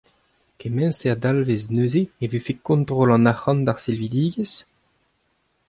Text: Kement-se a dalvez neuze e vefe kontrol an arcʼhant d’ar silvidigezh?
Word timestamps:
Kement-se 0.59 1.07
a 1.13 1.15
dalvez 1.23 1.63
neuze 1.75 2.03
e 2.23 2.25
vefe 2.31 2.53
kontrol 2.67 3.09
an 3.15 3.29
arcʼhant 3.31 3.63
d’ar 3.65 3.79
silvidigezh? 3.81 4.57